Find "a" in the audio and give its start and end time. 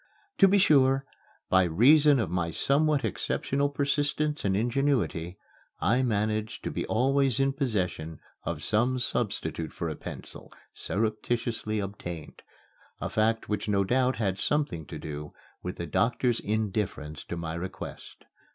9.89-9.95, 12.99-13.11